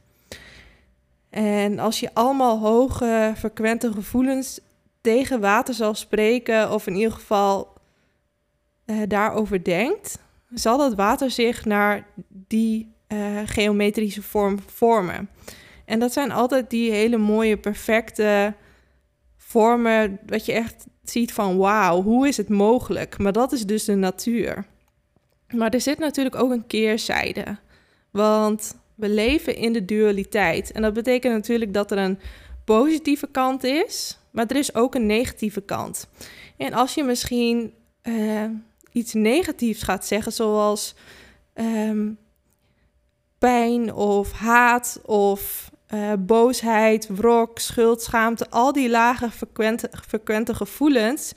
En 1.30 1.78
als 1.78 2.00
je 2.00 2.14
allemaal 2.14 2.58
hoge, 2.58 3.32
frequente 3.36 3.92
gevoelens 3.92 4.60
tegen 5.00 5.40
water 5.40 5.74
zal 5.74 5.94
spreken, 5.94 6.72
of 6.72 6.86
in 6.86 6.94
ieder 6.94 7.12
geval 7.12 7.75
uh, 8.86 9.02
daarover 9.08 9.64
denkt, 9.64 10.18
zal 10.54 10.78
dat 10.78 10.94
water 10.94 11.30
zich 11.30 11.64
naar 11.64 12.06
die 12.28 12.94
uh, 13.08 13.40
geometrische 13.44 14.22
vorm 14.22 14.58
vormen. 14.66 15.28
En 15.84 15.98
dat 15.98 16.12
zijn 16.12 16.32
altijd 16.32 16.70
die 16.70 16.90
hele 16.90 17.16
mooie, 17.16 17.56
perfecte 17.56 18.54
vormen, 19.36 20.18
dat 20.24 20.46
je 20.46 20.52
echt 20.52 20.86
ziet 21.02 21.32
van 21.32 21.56
wauw, 21.56 22.02
hoe 22.02 22.28
is 22.28 22.36
het 22.36 22.48
mogelijk? 22.48 23.18
Maar 23.18 23.32
dat 23.32 23.52
is 23.52 23.66
dus 23.66 23.84
de 23.84 23.94
natuur. 23.94 24.66
Maar 25.54 25.70
er 25.70 25.80
zit 25.80 25.98
natuurlijk 25.98 26.36
ook 26.36 26.50
een 26.50 26.66
keerzijde. 26.66 27.56
Want 28.10 28.76
we 28.94 29.08
leven 29.08 29.56
in 29.56 29.72
de 29.72 29.84
dualiteit. 29.84 30.72
En 30.72 30.82
dat 30.82 30.92
betekent 30.92 31.34
natuurlijk 31.34 31.72
dat 31.72 31.90
er 31.90 31.98
een 31.98 32.18
positieve 32.64 33.28
kant 33.30 33.64
is, 33.64 34.18
maar 34.30 34.46
er 34.46 34.56
is 34.56 34.74
ook 34.74 34.94
een 34.94 35.06
negatieve 35.06 35.60
kant. 35.60 36.08
En 36.56 36.72
als 36.72 36.94
je 36.94 37.04
misschien 37.04 37.72
uh, 38.02 38.44
iets 38.96 39.12
negatiefs 39.12 39.82
gaat 39.82 40.06
zeggen, 40.06 40.32
zoals 40.32 40.94
um, 41.54 42.18
pijn 43.38 43.94
of 43.94 44.32
haat 44.32 45.00
of 45.04 45.70
uh, 45.94 46.12
boosheid, 46.18 47.08
wrok, 47.08 47.58
schuld, 47.58 48.02
schaamte, 48.02 48.50
al 48.50 48.72
die 48.72 48.88
lage 48.88 49.30
frequente, 49.30 49.90
frequente 50.08 50.54
gevoelens, 50.54 51.32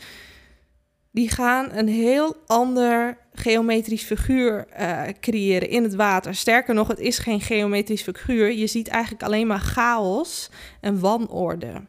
die 1.11 1.29
gaan 1.29 1.69
een 1.71 1.87
heel 1.87 2.35
ander 2.45 3.17
geometrisch 3.33 4.03
figuur 4.03 4.67
uh, 4.79 5.01
creëren 5.19 5.69
in 5.69 5.83
het 5.83 5.95
water. 5.95 6.35
Sterker 6.35 6.73
nog, 6.73 6.87
het 6.87 6.99
is 6.99 7.17
geen 7.17 7.41
geometrisch 7.41 8.01
figuur. 8.01 8.51
Je 8.51 8.67
ziet 8.67 8.87
eigenlijk 8.87 9.23
alleen 9.23 9.47
maar 9.47 9.59
chaos 9.59 10.49
en 10.81 10.99
wanorde. 10.99 11.87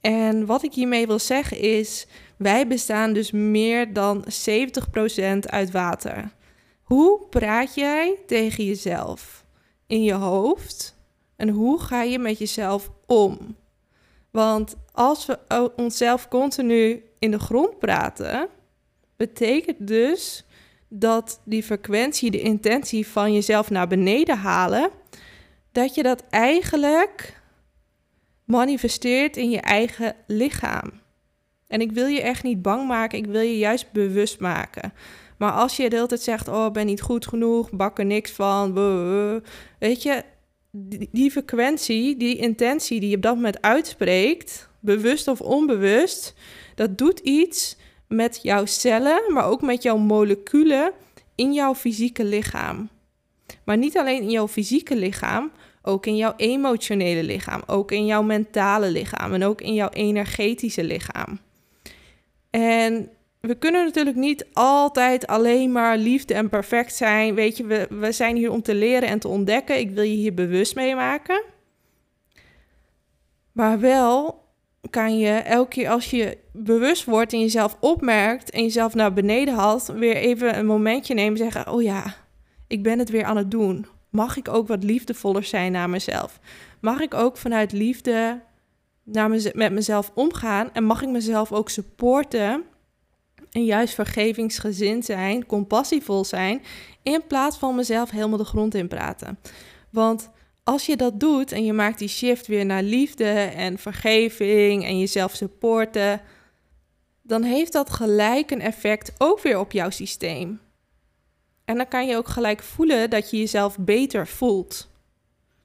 En 0.00 0.46
wat 0.46 0.62
ik 0.62 0.72
hiermee 0.72 1.06
wil 1.06 1.18
zeggen 1.18 1.58
is, 1.58 2.06
wij 2.36 2.66
bestaan 2.66 3.12
dus 3.12 3.30
meer 3.30 3.92
dan 3.92 4.24
70% 4.24 5.38
uit 5.40 5.70
water. 5.70 6.32
Hoe 6.82 7.20
praat 7.30 7.74
jij 7.74 8.18
tegen 8.26 8.64
jezelf 8.64 9.44
in 9.86 10.02
je 10.02 10.12
hoofd? 10.12 10.96
En 11.36 11.48
hoe 11.48 11.80
ga 11.80 12.02
je 12.02 12.18
met 12.18 12.38
jezelf 12.38 12.90
om? 13.06 13.56
Want 14.30 14.76
als 14.92 15.26
we 15.26 15.72
onszelf 15.76 16.28
continu 16.28 17.04
in 17.18 17.30
de 17.30 17.38
grond 17.38 17.78
praten, 17.78 18.48
betekent 19.16 19.86
dus 19.86 20.44
dat 20.88 21.40
die 21.44 21.62
frequentie, 21.62 22.30
de 22.30 22.40
intentie 22.40 23.06
van 23.06 23.32
jezelf 23.32 23.70
naar 23.70 23.88
beneden 23.88 24.38
halen, 24.38 24.90
dat 25.72 25.94
je 25.94 26.02
dat 26.02 26.24
eigenlijk 26.30 27.40
manifesteert 28.44 29.36
in 29.36 29.50
je 29.50 29.60
eigen 29.60 30.16
lichaam. 30.26 31.04
En 31.66 31.80
ik 31.80 31.92
wil 31.92 32.06
je 32.06 32.20
echt 32.22 32.42
niet 32.42 32.62
bang 32.62 32.86
maken, 32.86 33.18
ik 33.18 33.26
wil 33.26 33.40
je 33.40 33.58
juist 33.58 33.92
bewust 33.92 34.40
maken. 34.40 34.92
Maar 35.36 35.52
als 35.52 35.76
je 35.76 35.88
de 35.88 35.94
hele 35.94 36.08
tijd 36.08 36.20
zegt, 36.20 36.48
oh, 36.48 36.70
ben 36.70 36.86
niet 36.86 37.00
goed 37.00 37.26
genoeg, 37.26 37.70
bak 37.70 37.98
er 37.98 38.04
niks 38.04 38.30
van, 38.30 38.72
weet 39.78 40.02
je, 40.02 40.22
die, 40.70 41.08
die 41.12 41.30
frequentie, 41.30 42.16
die 42.16 42.36
intentie 42.36 43.00
die 43.00 43.08
je 43.08 43.16
op 43.16 43.22
dat 43.22 43.34
moment 43.34 43.62
uitspreekt, 43.62 44.68
bewust 44.80 45.28
of 45.28 45.40
onbewust, 45.40 46.34
dat 46.74 46.98
doet 46.98 47.18
iets 47.18 47.76
met 48.08 48.38
jouw 48.42 48.66
cellen, 48.66 49.32
maar 49.32 49.46
ook 49.46 49.62
met 49.62 49.82
jouw 49.82 49.96
moleculen 49.96 50.92
in 51.34 51.52
jouw 51.52 51.74
fysieke 51.74 52.24
lichaam. 52.24 52.88
Maar 53.64 53.76
niet 53.76 53.98
alleen 53.98 54.22
in 54.22 54.30
jouw 54.30 54.48
fysieke 54.48 54.96
lichaam, 54.96 55.52
ook 55.82 56.06
in 56.06 56.16
jouw 56.16 56.34
emotionele 56.36 57.22
lichaam, 57.22 57.62
ook 57.66 57.92
in 57.92 58.06
jouw 58.06 58.22
mentale 58.22 58.90
lichaam 58.90 59.32
en 59.32 59.44
ook 59.44 59.60
in 59.60 59.74
jouw 59.74 59.88
energetische 59.88 60.84
lichaam. 60.84 61.38
En 62.56 63.08
we 63.40 63.54
kunnen 63.54 63.84
natuurlijk 63.84 64.16
niet 64.16 64.46
altijd 64.52 65.26
alleen 65.26 65.72
maar 65.72 65.98
liefde 65.98 66.34
en 66.34 66.48
perfect 66.48 66.94
zijn. 66.94 67.34
Weet 67.34 67.56
je, 67.56 67.64
we, 67.64 67.86
we 67.90 68.12
zijn 68.12 68.36
hier 68.36 68.50
om 68.50 68.62
te 68.62 68.74
leren 68.74 69.08
en 69.08 69.18
te 69.18 69.28
ontdekken. 69.28 69.78
Ik 69.78 69.90
wil 69.90 70.02
je 70.02 70.14
hier 70.14 70.34
bewust 70.34 70.74
mee 70.74 70.94
maken. 70.94 71.42
Maar 73.52 73.80
wel 73.80 74.44
kan 74.90 75.18
je 75.18 75.30
elke 75.30 75.68
keer 75.68 75.88
als 75.88 76.10
je 76.10 76.38
bewust 76.52 77.04
wordt 77.04 77.32
en 77.32 77.40
jezelf 77.40 77.76
opmerkt 77.80 78.50
en 78.50 78.62
jezelf 78.62 78.94
naar 78.94 79.12
beneden 79.12 79.54
haalt, 79.54 79.86
weer 79.86 80.16
even 80.16 80.58
een 80.58 80.66
momentje 80.66 81.14
nemen 81.14 81.30
en 81.30 81.50
zeggen: 81.52 81.72
Oh 81.72 81.82
ja, 81.82 82.14
ik 82.66 82.82
ben 82.82 82.98
het 82.98 83.10
weer 83.10 83.24
aan 83.24 83.36
het 83.36 83.50
doen. 83.50 83.86
Mag 84.10 84.36
ik 84.36 84.48
ook 84.48 84.68
wat 84.68 84.84
liefdevoller 84.84 85.44
zijn 85.44 85.72
naar 85.72 85.90
mezelf? 85.90 86.40
Mag 86.80 87.00
ik 87.00 87.14
ook 87.14 87.36
vanuit 87.36 87.72
liefde 87.72 88.40
naar 89.06 89.30
met 89.52 89.72
mezelf 89.72 90.10
omgaan 90.14 90.72
en 90.72 90.84
mag 90.84 91.02
ik 91.02 91.08
mezelf 91.08 91.52
ook 91.52 91.70
supporten 91.70 92.64
en 93.50 93.64
juist 93.64 93.94
vergevingsgezind 93.94 95.04
zijn, 95.04 95.46
compassievol 95.46 96.24
zijn, 96.24 96.62
in 97.02 97.22
plaats 97.26 97.56
van 97.56 97.74
mezelf 97.74 98.10
helemaal 98.10 98.38
de 98.38 98.44
grond 98.44 98.74
in 98.74 98.88
praten? 98.88 99.38
Want 99.90 100.30
als 100.64 100.86
je 100.86 100.96
dat 100.96 101.20
doet 101.20 101.52
en 101.52 101.64
je 101.64 101.72
maakt 101.72 101.98
die 101.98 102.08
shift 102.08 102.46
weer 102.46 102.66
naar 102.66 102.82
liefde 102.82 103.32
en 103.34 103.78
vergeving 103.78 104.84
en 104.84 104.98
jezelf 104.98 105.34
supporten, 105.34 106.20
dan 107.22 107.42
heeft 107.42 107.72
dat 107.72 107.90
gelijk 107.90 108.50
een 108.50 108.60
effect 108.60 109.12
ook 109.18 109.40
weer 109.40 109.58
op 109.58 109.72
jouw 109.72 109.90
systeem. 109.90 110.60
En 111.64 111.76
dan 111.76 111.88
kan 111.88 112.06
je 112.06 112.16
ook 112.16 112.28
gelijk 112.28 112.62
voelen 112.62 113.10
dat 113.10 113.30
je 113.30 113.38
jezelf 113.38 113.78
beter 113.78 114.26
voelt. 114.26 114.90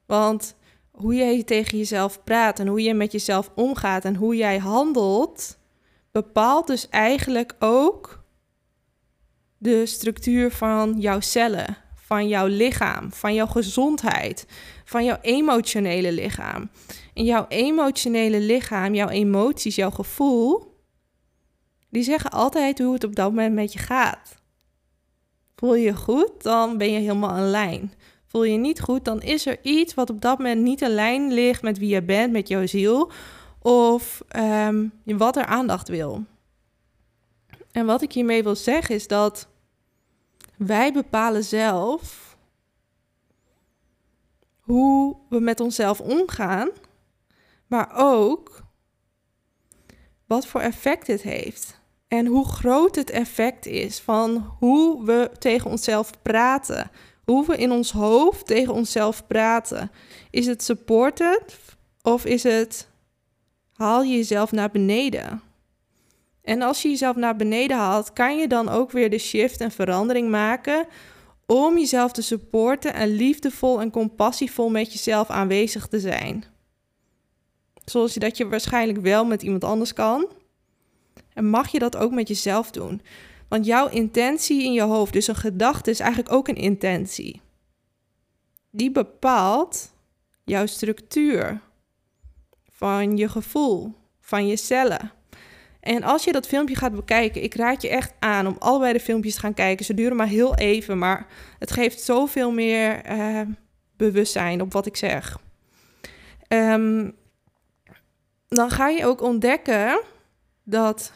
Want 0.05 0.55
hoe 0.91 1.15
jij 1.15 1.43
tegen 1.43 1.77
jezelf 1.77 2.23
praat 2.23 2.59
en 2.59 2.67
hoe 2.67 2.81
je 2.81 2.93
met 2.93 3.11
jezelf 3.11 3.51
omgaat 3.55 4.05
en 4.05 4.15
hoe 4.15 4.35
jij 4.35 4.57
handelt, 4.57 5.57
bepaalt 6.11 6.67
dus 6.67 6.89
eigenlijk 6.89 7.55
ook 7.59 8.23
de 9.57 9.85
structuur 9.85 10.51
van 10.51 10.95
jouw 10.99 11.19
cellen, 11.19 11.77
van 11.95 12.27
jouw 12.27 12.47
lichaam, 12.47 13.11
van 13.11 13.33
jouw 13.33 13.47
gezondheid, 13.47 14.45
van 14.85 15.05
jouw 15.05 15.17
emotionele 15.21 16.11
lichaam. 16.11 16.69
En 17.13 17.23
jouw 17.23 17.45
emotionele 17.47 18.39
lichaam, 18.39 18.93
jouw 18.93 19.09
emoties, 19.09 19.75
jouw 19.75 19.91
gevoel, 19.91 20.79
die 21.89 22.03
zeggen 22.03 22.31
altijd 22.31 22.79
hoe 22.79 22.93
het 22.93 23.03
op 23.03 23.15
dat 23.15 23.29
moment 23.29 23.53
met 23.53 23.73
je 23.73 23.79
gaat. 23.79 24.39
Voel 25.55 25.75
je 25.75 25.83
je 25.83 25.95
goed, 25.95 26.43
dan 26.43 26.77
ben 26.77 26.91
je 26.91 26.99
helemaal 26.99 27.37
in 27.37 27.49
lijn. 27.49 27.93
Voel 28.31 28.43
je 28.43 28.57
niet 28.57 28.81
goed, 28.81 29.05
dan 29.05 29.21
is 29.21 29.45
er 29.45 29.57
iets 29.61 29.93
wat 29.93 30.09
op 30.09 30.21
dat 30.21 30.37
moment 30.37 30.61
niet 30.61 30.81
in 30.81 30.89
lijn 30.89 31.33
ligt 31.33 31.61
met 31.61 31.77
wie 31.77 31.89
je 31.89 32.01
bent, 32.01 32.31
met 32.31 32.47
jouw 32.47 32.65
ziel, 32.65 33.11
of 33.59 34.21
um, 34.35 34.91
wat 35.03 35.37
er 35.37 35.45
aandacht 35.45 35.87
wil. 35.87 36.23
En 37.71 37.85
wat 37.85 38.01
ik 38.01 38.11
hiermee 38.11 38.43
wil 38.43 38.55
zeggen 38.55 38.95
is 38.95 39.07
dat 39.07 39.47
wij 40.57 40.93
bepalen 40.93 41.43
zelf 41.43 42.37
hoe 44.59 45.15
we 45.29 45.39
met 45.39 45.59
onszelf 45.59 46.01
omgaan, 46.01 46.69
maar 47.67 47.91
ook 47.95 48.63
wat 50.25 50.45
voor 50.45 50.61
effect 50.61 51.07
het 51.07 51.21
heeft. 51.21 51.79
En 52.07 52.25
hoe 52.25 52.45
groot 52.45 52.95
het 52.95 53.09
effect 53.09 53.65
is 53.65 53.99
van 53.99 54.55
hoe 54.59 55.05
we 55.05 55.31
tegen 55.39 55.69
onszelf 55.69 56.21
praten. 56.21 56.91
Hoe 57.31 57.45
we 57.45 57.57
in 57.57 57.71
ons 57.71 57.91
hoofd 57.91 58.45
tegen 58.45 58.73
onszelf 58.73 59.27
praten. 59.27 59.91
Is 60.29 60.45
het 60.45 60.63
supportive 60.63 61.49
of 62.01 62.25
is 62.25 62.43
het 62.43 62.87
haal 63.73 64.03
je 64.03 64.15
jezelf 64.15 64.51
naar 64.51 64.71
beneden? 64.71 65.41
En 66.43 66.61
als 66.61 66.81
je 66.81 66.89
jezelf 66.89 67.15
naar 67.15 67.35
beneden 67.35 67.77
haalt, 67.77 68.13
kan 68.13 68.37
je 68.37 68.47
dan 68.47 68.69
ook 68.69 68.91
weer 68.91 69.09
de 69.09 69.17
shift 69.17 69.61
en 69.61 69.71
verandering 69.71 70.29
maken 70.29 70.87
om 71.45 71.77
jezelf 71.77 72.11
te 72.11 72.21
supporten 72.21 72.93
en 72.93 73.15
liefdevol 73.15 73.81
en 73.81 73.91
compassievol 73.91 74.69
met 74.69 74.93
jezelf 74.93 75.29
aanwezig 75.29 75.87
te 75.87 75.99
zijn. 75.99 76.43
Zoals 77.85 78.13
je 78.13 78.19
dat 78.19 78.37
je 78.37 78.47
waarschijnlijk 78.47 78.99
wel 78.99 79.25
met 79.25 79.41
iemand 79.41 79.63
anders 79.63 79.93
kan. 79.93 80.27
En 81.33 81.45
mag 81.45 81.71
je 81.71 81.79
dat 81.79 81.97
ook 81.97 82.11
met 82.11 82.27
jezelf 82.27 82.71
doen. 82.71 83.01
Want 83.51 83.65
jouw 83.65 83.89
intentie 83.89 84.63
in 84.63 84.73
je 84.73 84.81
hoofd, 84.81 85.13
dus 85.13 85.27
een 85.27 85.35
gedachte, 85.35 85.89
is 85.89 85.99
eigenlijk 85.99 86.33
ook 86.33 86.47
een 86.47 86.55
intentie. 86.55 87.41
Die 88.69 88.91
bepaalt 88.91 89.93
jouw 90.43 90.65
structuur 90.65 91.61
van 92.69 93.17
je 93.17 93.29
gevoel, 93.29 93.93
van 94.19 94.47
je 94.47 94.55
cellen. 94.55 95.11
En 95.79 96.03
als 96.03 96.23
je 96.23 96.31
dat 96.31 96.47
filmpje 96.47 96.75
gaat 96.75 96.95
bekijken, 96.95 97.43
ik 97.43 97.55
raad 97.55 97.81
je 97.81 97.89
echt 97.89 98.13
aan 98.19 98.47
om 98.47 98.55
allebei 98.59 98.93
de 98.93 98.99
filmpjes 98.99 99.33
te 99.33 99.39
gaan 99.39 99.53
kijken. 99.53 99.85
Ze 99.85 99.93
duren 99.93 100.15
maar 100.15 100.27
heel 100.27 100.55
even, 100.55 100.97
maar 100.97 101.27
het 101.59 101.71
geeft 101.71 102.01
zoveel 102.01 102.51
meer 102.51 103.11
uh, 103.11 103.41
bewustzijn 103.97 104.61
op 104.61 104.73
wat 104.73 104.85
ik 104.85 104.95
zeg. 104.95 105.39
Um, 106.47 107.15
dan 108.47 108.69
ga 108.69 108.89
je 108.89 109.05
ook 109.05 109.21
ontdekken 109.21 110.01
dat 110.63 111.11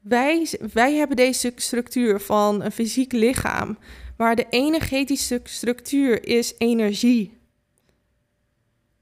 wij, 0.00 0.48
wij 0.72 0.94
hebben 0.94 1.16
deze 1.16 1.52
structuur 1.56 2.20
van 2.20 2.62
een 2.62 2.72
fysiek 2.72 3.12
lichaam, 3.12 3.78
maar 4.16 4.36
de 4.36 4.46
energetische 4.50 5.40
structuur 5.44 6.26
is 6.26 6.54
energie. 6.58 7.38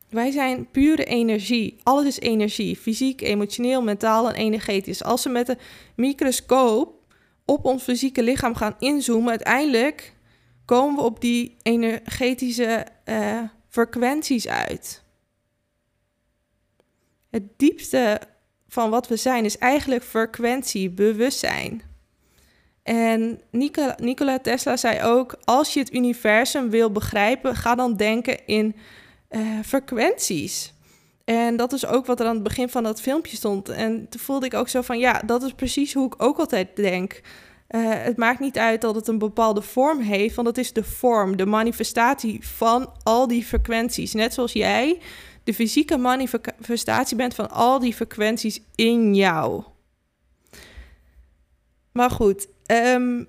Wij 0.09 0.31
zijn 0.31 0.71
pure 0.71 1.05
energie. 1.05 1.77
Alles 1.83 2.07
is 2.07 2.19
energie. 2.19 2.77
Fysiek, 2.77 3.21
emotioneel, 3.21 3.83
mentaal 3.83 4.29
en 4.29 4.35
energetisch. 4.35 5.03
Als 5.03 5.25
we 5.25 5.31
met 5.31 5.47
de 5.47 5.57
microscoop 5.97 6.95
op 7.45 7.65
ons 7.65 7.83
fysieke 7.83 8.23
lichaam 8.23 8.55
gaan 8.55 8.77
inzoomen, 8.79 9.31
uiteindelijk 9.31 10.15
komen 10.65 10.97
we 10.97 11.03
op 11.03 11.21
die 11.21 11.57
energetische 11.63 12.87
uh, 13.05 13.43
frequenties 13.69 14.49
uit. 14.49 15.03
Het 17.31 17.43
diepste 17.57 18.21
van 18.69 18.91
wat 18.91 19.09
we 19.09 19.17
zijn 19.17 19.45
is 19.45 19.59
eigenlijk 19.59 20.03
frequentie, 20.03 20.91
bewustzijn. 20.91 21.83
En 22.83 23.41
Nikola, 23.51 23.97
Nikola 24.01 24.39
Tesla 24.39 24.77
zei 24.77 25.03
ook: 25.03 25.37
als 25.45 25.75
je 25.75 25.81
het 25.81 25.95
universum 25.95 26.71
wil 26.71 26.93
begrijpen, 26.93 27.57
ga 27.57 27.75
dan 27.75 27.97
denken 27.97 28.47
in 28.47 28.77
uh, 29.31 29.41
frequenties. 29.65 30.73
En 31.25 31.57
dat 31.57 31.73
is 31.73 31.87
ook 31.87 32.07
wat 32.07 32.21
er 32.21 32.27
aan 32.27 32.35
het 32.35 32.43
begin 32.43 32.69
van 32.69 32.83
dat 32.83 33.01
filmpje 33.01 33.37
stond. 33.37 33.69
En 33.69 34.09
toen 34.09 34.21
voelde 34.21 34.47
ik 34.47 34.55
ook 34.55 34.69
zo 34.69 34.83
van: 34.83 34.99
ja, 34.99 35.23
dat 35.27 35.43
is 35.43 35.53
precies 35.53 35.95
hoe 35.95 36.07
ik 36.07 36.23
ook 36.23 36.39
altijd 36.39 36.77
denk. 36.77 37.21
Uh, 37.71 37.81
het 37.85 38.17
maakt 38.17 38.41
niet 38.41 38.59
uit 38.59 38.81
dat 38.81 38.95
het 38.95 39.09
een 39.09 39.19
bepaalde 39.19 39.63
vorm 39.63 40.01
heeft, 40.01 40.35
want 40.35 40.49
het 40.49 40.59
is 40.59 40.73
de 40.73 40.85
vorm, 40.85 41.37
de 41.37 41.47
manifestatie 41.47 42.47
van 42.47 42.93
al 43.03 43.27
die 43.27 43.45
frequenties. 43.45 44.13
Net 44.13 44.35
zoals 44.35 44.53
jij 44.53 44.99
de 45.49 45.55
fysieke 45.55 45.97
manifestatie 45.97 47.17
bent 47.17 47.35
van 47.35 47.51
al 47.51 47.79
die 47.79 47.95
frequenties 47.95 48.61
in 48.75 49.15
jou. 49.15 49.63
Maar 51.93 52.11
goed, 52.11 52.49
um, 52.67 53.29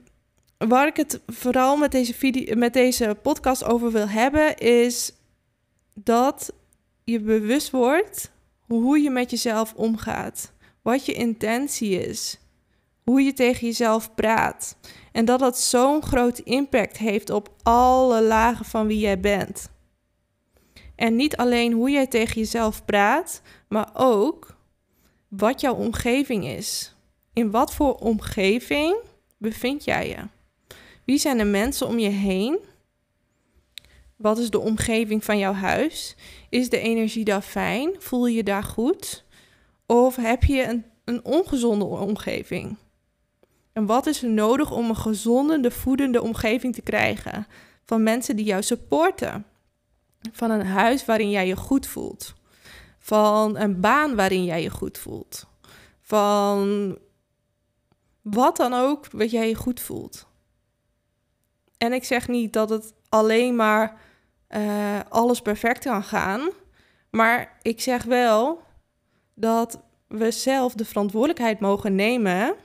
waar 0.57 0.87
ik 0.87 0.95
het 0.95 1.21
vooral 1.27 1.77
met 1.77 1.91
deze, 1.91 2.13
video, 2.13 2.55
met 2.55 2.73
deze 2.73 3.17
podcast 3.21 3.63
over 3.63 3.91
wil 3.91 4.07
hebben, 4.07 4.57
is 4.57 5.13
dat 5.93 6.53
je 7.03 7.19
bewust 7.19 7.69
wordt 7.69 8.31
hoe 8.65 8.99
je 8.99 9.09
met 9.09 9.29
jezelf 9.29 9.73
omgaat. 9.73 10.51
Wat 10.81 11.05
je 11.05 11.13
intentie 11.13 12.07
is. 12.07 12.39
Hoe 13.03 13.21
je 13.21 13.33
tegen 13.33 13.67
jezelf 13.67 14.15
praat. 14.15 14.77
En 15.11 15.25
dat 15.25 15.39
dat 15.39 15.59
zo'n 15.59 16.03
groot 16.03 16.39
impact 16.39 16.97
heeft 16.97 17.29
op 17.29 17.53
alle 17.63 18.21
lagen 18.21 18.65
van 18.65 18.87
wie 18.87 18.99
jij 18.99 19.19
bent. 19.19 19.69
En 20.99 21.15
niet 21.15 21.37
alleen 21.37 21.73
hoe 21.73 21.89
jij 21.89 22.07
tegen 22.07 22.35
jezelf 22.35 22.85
praat, 22.85 23.41
maar 23.67 23.89
ook 23.93 24.55
wat 25.27 25.61
jouw 25.61 25.73
omgeving 25.73 26.45
is. 26.45 26.95
In 27.33 27.51
wat 27.51 27.73
voor 27.73 27.95
omgeving 27.95 28.95
bevind 29.37 29.83
jij 29.83 30.07
je? 30.07 30.17
Wie 31.05 31.17
zijn 31.17 31.37
de 31.37 31.43
mensen 31.43 31.87
om 31.87 31.99
je 31.99 32.09
heen? 32.09 32.59
Wat 34.15 34.37
is 34.37 34.49
de 34.49 34.59
omgeving 34.59 35.23
van 35.23 35.37
jouw 35.37 35.53
huis? 35.53 36.15
Is 36.49 36.69
de 36.69 36.79
energie 36.79 37.23
daar 37.23 37.41
fijn? 37.41 37.95
Voel 37.99 38.27
je 38.27 38.35
je 38.35 38.43
daar 38.43 38.63
goed? 38.63 39.23
Of 39.85 40.15
heb 40.15 40.43
je 40.43 40.63
een, 40.63 40.85
een 41.05 41.25
ongezonde 41.25 41.85
omgeving? 41.85 42.77
En 43.73 43.85
wat 43.85 44.07
is 44.07 44.23
er 44.23 44.29
nodig 44.29 44.71
om 44.71 44.89
een 44.89 44.95
gezonde, 44.95 45.71
voedende 45.71 46.21
omgeving 46.21 46.73
te 46.73 46.81
krijgen? 46.81 47.47
Van 47.85 48.03
mensen 48.03 48.35
die 48.35 48.45
jou 48.45 48.63
supporten, 48.63 49.45
van 50.31 50.51
een 50.51 50.65
huis 50.65 51.05
waarin 51.05 51.29
jij 51.29 51.47
je 51.47 51.55
goed 51.55 51.87
voelt. 51.87 52.33
Van 52.97 53.57
een 53.57 53.79
baan 53.79 54.15
waarin 54.15 54.43
jij 54.43 54.61
je 54.61 54.69
goed 54.69 54.97
voelt. 54.97 55.47
Van 56.01 56.97
wat 58.21 58.57
dan 58.57 58.73
ook 58.73 59.11
wat 59.11 59.31
jij 59.31 59.47
je 59.47 59.55
goed 59.55 59.79
voelt. 59.79 60.27
En 61.77 61.93
ik 61.93 62.03
zeg 62.03 62.27
niet 62.27 62.53
dat 62.53 62.69
het 62.69 62.93
alleen 63.09 63.55
maar 63.55 64.01
uh, 64.49 64.99
alles 65.09 65.41
perfect 65.41 65.83
kan 65.83 66.03
gaan. 66.03 66.49
Maar 67.09 67.57
ik 67.61 67.81
zeg 67.81 68.03
wel 68.03 68.61
dat 69.33 69.81
we 70.07 70.31
zelf 70.31 70.73
de 70.73 70.85
verantwoordelijkheid 70.85 71.59
mogen 71.59 71.95
nemen 71.95 72.55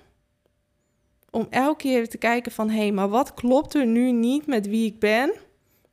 om 1.30 1.46
elke 1.50 1.76
keer 1.76 2.08
te 2.08 2.18
kijken 2.18 2.52
van 2.52 2.70
hé, 2.70 2.78
hey, 2.78 2.92
maar 2.92 3.08
wat 3.08 3.34
klopt 3.34 3.74
er 3.74 3.86
nu 3.86 4.12
niet 4.12 4.46
met 4.46 4.66
wie 4.66 4.86
ik 4.86 4.98
ben? 4.98 5.32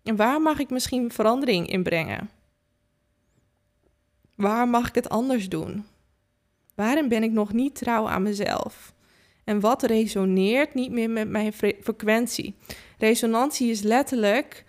En 0.04 0.16
waar 0.16 0.42
mag 0.42 0.60
ik 0.60 0.70
misschien 0.70 1.12
verandering 1.12 1.70
in 1.70 1.84
brengen? 1.84 2.30
Waar 4.36 4.68
mag 4.68 4.88
ik 4.88 4.96
het 4.96 5.10
anders 5.10 5.50
doen? 5.50 5.86
Waarin 6.76 7.08
ben 7.08 7.24
ik 7.24 7.32
nog 7.32 7.54
niet 7.54 7.76
trouw 7.76 8.08
aan 8.08 8.22
mezelf? 8.22 8.94
En 9.44 9.60
wat 9.60 9.84
resoneert 9.84 10.74
niet 10.74 10.92
meer 10.92 11.10
met 11.10 11.30
mijn 11.30 11.54
frequentie? 11.54 12.56
Resonantie 12.98 13.70
is 13.70 13.82
letterlijk. 13.82 14.66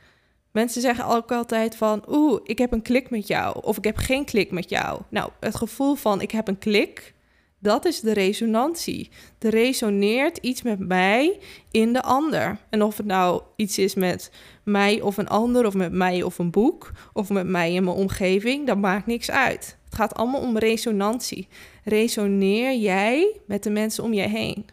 Mensen 0.50 0.80
zeggen 0.80 1.06
ook 1.06 1.32
altijd 1.32 1.76
van, 1.76 2.04
oeh, 2.08 2.40
ik 2.44 2.58
heb 2.58 2.72
een 2.72 2.82
klik 2.82 3.10
met 3.10 3.26
jou. 3.26 3.62
Of 3.62 3.76
ik 3.76 3.84
heb 3.84 3.96
geen 3.96 4.24
klik 4.24 4.50
met 4.50 4.70
jou. 4.70 5.00
Nou, 5.08 5.30
het 5.40 5.54
gevoel 5.56 5.94
van 5.94 6.20
ik 6.20 6.30
heb 6.30 6.48
een 6.48 6.58
klik 6.58 7.14
dat 7.62 7.84
is 7.84 8.00
de 8.00 8.12
resonantie. 8.12 9.10
Er 9.38 9.50
resoneert 9.50 10.36
iets 10.36 10.62
met 10.62 10.78
mij 10.78 11.38
in 11.70 11.92
de 11.92 12.02
ander. 12.02 12.58
En 12.70 12.82
of 12.82 12.96
het 12.96 13.06
nou 13.06 13.42
iets 13.56 13.78
is 13.78 13.94
met 13.94 14.30
mij 14.62 15.00
of 15.00 15.16
een 15.16 15.28
ander, 15.28 15.66
of 15.66 15.74
met 15.74 15.92
mij 15.92 16.22
of 16.22 16.38
een 16.38 16.50
boek, 16.50 16.92
of 17.12 17.30
met 17.30 17.46
mij 17.46 17.72
in 17.72 17.84
mijn 17.84 17.96
omgeving, 17.96 18.66
dat 18.66 18.78
maakt 18.78 19.06
niks 19.06 19.30
uit. 19.30 19.76
Het 19.84 19.94
gaat 19.94 20.14
allemaal 20.14 20.40
om 20.40 20.58
resonantie. 20.58 21.48
Resoneer 21.84 22.76
jij 22.76 23.36
met 23.46 23.62
de 23.62 23.70
mensen 23.70 24.04
om 24.04 24.12
je 24.12 24.28
heen? 24.28 24.66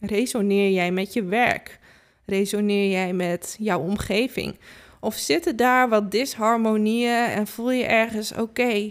Resoneer 0.00 0.70
jij 0.70 0.92
met 0.92 1.12
je 1.12 1.24
werk? 1.24 1.78
Resoneer 2.24 2.90
jij 2.90 3.12
met 3.12 3.56
jouw 3.58 3.80
omgeving? 3.80 4.58
Of 5.00 5.14
zitten 5.14 5.56
daar 5.56 5.88
wat 5.88 6.10
disharmonieën 6.10 7.24
en 7.24 7.46
voel 7.46 7.70
je 7.70 7.84
ergens 7.84 8.34
oké? 8.34 8.90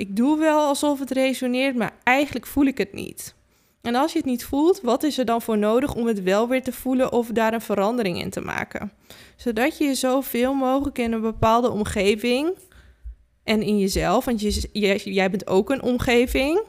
Ik 0.00 0.16
doe 0.16 0.38
wel 0.38 0.58
alsof 0.58 0.98
het 0.98 1.10
resoneert, 1.10 1.76
maar 1.76 1.92
eigenlijk 2.02 2.46
voel 2.46 2.64
ik 2.64 2.78
het 2.78 2.92
niet. 2.92 3.34
En 3.80 3.94
als 3.94 4.12
je 4.12 4.18
het 4.18 4.26
niet 4.26 4.44
voelt, 4.44 4.80
wat 4.80 5.02
is 5.02 5.18
er 5.18 5.24
dan 5.24 5.42
voor 5.42 5.58
nodig 5.58 5.94
om 5.94 6.06
het 6.06 6.22
wel 6.22 6.48
weer 6.48 6.62
te 6.62 6.72
voelen 6.72 7.12
of 7.12 7.28
daar 7.28 7.54
een 7.54 7.60
verandering 7.60 8.20
in 8.20 8.30
te 8.30 8.40
maken? 8.40 8.92
Zodat 9.36 9.78
je 9.78 9.94
zoveel 9.94 10.54
mogelijk 10.54 10.98
in 10.98 11.12
een 11.12 11.20
bepaalde 11.20 11.70
omgeving 11.70 12.58
en 13.44 13.62
in 13.62 13.78
jezelf, 13.78 14.24
want 14.24 14.40
je, 14.40 15.00
jij 15.04 15.30
bent 15.30 15.46
ook 15.46 15.70
een 15.70 15.82
omgeving, 15.82 16.62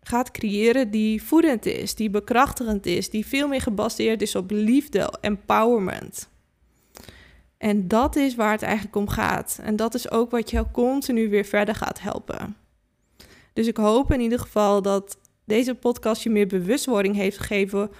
gaat 0.00 0.30
creëren 0.30 0.90
die 0.90 1.22
voedend 1.22 1.66
is, 1.66 1.94
die 1.94 2.10
bekrachtigend 2.10 2.86
is, 2.86 3.10
die 3.10 3.26
veel 3.26 3.48
meer 3.48 3.60
gebaseerd 3.60 4.22
is 4.22 4.34
op 4.34 4.50
liefde, 4.50 5.12
empowerment. 5.20 6.28
En 7.60 7.88
dat 7.88 8.16
is 8.16 8.34
waar 8.34 8.52
het 8.52 8.62
eigenlijk 8.62 8.96
om 8.96 9.08
gaat. 9.08 9.58
En 9.62 9.76
dat 9.76 9.94
is 9.94 10.10
ook 10.10 10.30
wat 10.30 10.50
jou 10.50 10.66
continu 10.72 11.28
weer 11.28 11.44
verder 11.44 11.74
gaat 11.74 12.00
helpen. 12.00 12.56
Dus 13.52 13.66
ik 13.66 13.76
hoop 13.76 14.12
in 14.12 14.20
ieder 14.20 14.38
geval 14.38 14.82
dat 14.82 15.18
deze 15.44 15.74
podcast 15.74 16.22
je 16.22 16.30
meer 16.30 16.46
bewustwording 16.46 17.14
heeft 17.14 17.38
gegeven 17.38 17.90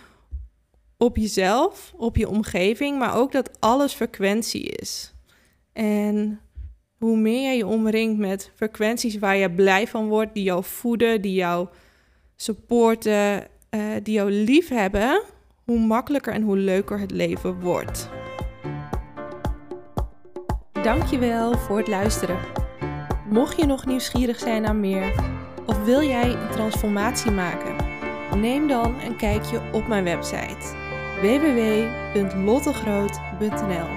op 0.97 1.17
jezelf, 1.17 1.93
op 1.97 2.17
je 2.17 2.29
omgeving, 2.29 2.99
maar 2.99 3.17
ook 3.17 3.33
dat 3.33 3.61
alles 3.61 3.93
frequentie 3.93 4.63
is. 4.63 5.15
En 5.73 6.41
hoe 6.99 7.17
meer 7.17 7.43
jij 7.43 7.57
je 7.57 7.67
omringt 7.67 8.19
met 8.19 8.51
frequenties 8.55 9.19
waar 9.19 9.37
je 9.37 9.51
blij 9.51 9.87
van 9.87 10.09
wordt, 10.09 10.35
die 10.35 10.43
jou 10.43 10.65
voeden, 10.65 11.23
die 11.23 11.35
jou 11.35 11.69
supporten, 12.37 13.47
uh, 13.71 13.83
die 14.03 14.15
jou 14.15 14.31
lief 14.31 14.69
hebben, 14.69 15.23
hoe 15.65 15.79
makkelijker 15.79 16.33
en 16.33 16.43
hoe 16.43 16.57
leuker 16.57 16.99
het 16.99 17.11
leven 17.11 17.61
wordt. 17.61 18.20
Dankjewel 20.83 21.59
voor 21.59 21.79
het 21.79 21.89
luisteren. 21.89 22.39
Mocht 23.29 23.57
je 23.57 23.67
nog 23.67 23.87
nieuwsgierig 23.87 24.39
zijn 24.39 24.63
naar 24.63 24.77
meer 24.77 25.15
of 25.67 25.85
wil 25.85 26.03
jij 26.03 26.33
een 26.33 26.51
transformatie 26.51 27.31
maken, 27.31 27.77
neem 28.41 28.69
dan 28.69 29.01
een 29.01 29.17
kijkje 29.17 29.61
op 29.73 29.89
mijn 29.89 30.05
website 30.05 30.79
www.lottegroot.nl. 31.21 33.89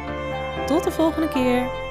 Tot 0.65 0.83
de 0.83 0.91
volgende 0.91 1.27
keer. 1.27 1.82